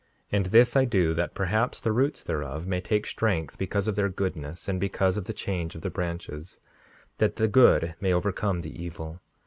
5:59 0.33 0.37
And 0.37 0.45
this 0.47 0.75
I 0.75 0.85
do 0.85 1.13
that, 1.13 1.35
perhaps, 1.35 1.79
the 1.79 1.91
roots 1.91 2.23
thereof 2.23 2.65
may 2.65 2.81
take 2.81 3.05
strength 3.05 3.59
because 3.59 3.87
of 3.87 3.95
their 3.95 4.09
goodness; 4.09 4.67
and 4.67 4.79
because 4.79 5.15
of 5.15 5.25
the 5.25 5.31
change 5.33 5.75
of 5.75 5.81
the 5.81 5.91
branches, 5.91 6.59
that 7.19 7.35
the 7.35 7.47
good 7.47 7.93
may 7.99 8.11
overcome 8.11 8.61
the 8.61 8.83
evil. 8.83 9.21